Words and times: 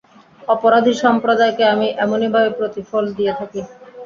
অপরাধী 0.47 0.93
সম্প্রদায়কে 1.03 1.63
আমি 1.73 1.87
এমনিভাবে 2.03 2.49
প্রতিফল 2.57 3.03
দিয়ে 3.17 3.33
থাকি। 3.39 3.61